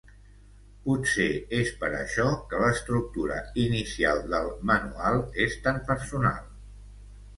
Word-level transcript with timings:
Potser 0.85 1.27
és 1.57 1.73
per 1.83 1.89
això 1.97 2.25
que 2.53 2.63
l'estructura 2.63 3.37
inicial 3.67 4.25
del 4.33 4.51
'Manual' 4.71 5.23
és 5.45 5.59
tan 5.69 5.79
personal. 5.91 6.41